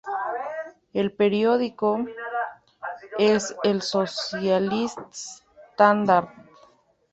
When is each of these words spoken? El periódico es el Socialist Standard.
El 0.93 1.11
periódico 1.13 2.03
es 3.19 3.55
el 3.63 3.83
Socialist 3.83 4.97
Standard. 5.75 6.29